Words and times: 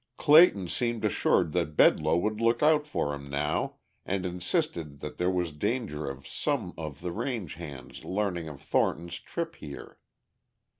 Clayton 0.17 0.67
seemed 0.67 1.05
assured 1.05 1.51
that 1.51 1.77
Bedloe 1.77 2.17
would 2.17 2.41
look 2.41 2.63
out 2.63 2.87
for 2.87 3.13
him 3.13 3.29
now 3.29 3.75
and 4.03 4.25
insisted 4.25 4.99
that 5.01 5.19
there 5.19 5.29
was 5.29 5.51
danger 5.51 6.09
of 6.09 6.25
some 6.25 6.73
of 6.75 7.01
the 7.01 7.11
range 7.11 7.53
hands 7.53 8.03
learning 8.03 8.49
of 8.49 8.59
Thornton's 8.63 9.19
trips 9.19 9.59
here. 9.59 9.99